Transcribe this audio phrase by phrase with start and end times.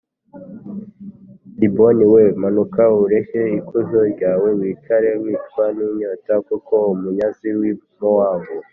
[1.55, 7.73] i Dibonil we manuka ureke ikuzo ryawe wicare wicwa n inyota kuko umunyazi w i
[7.99, 8.55] Mowabu